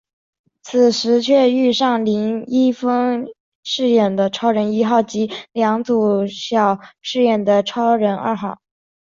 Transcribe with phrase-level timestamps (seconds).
[0.63, 3.27] 此时却遇上林一峰
[3.63, 8.57] 饰演的超人一号及梁祖尧饰演的超人二号。